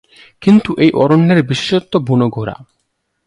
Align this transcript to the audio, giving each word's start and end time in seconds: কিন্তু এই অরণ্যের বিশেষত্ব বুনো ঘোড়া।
কিন্তু 0.41 0.69
এই 0.77 0.91
অরণ্যের 0.93 1.39
বিশেষত্ব 1.43 1.93
বুনো 1.99 2.27
ঘোড়া। 2.29 2.55